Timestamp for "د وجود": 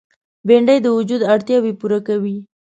0.83-1.21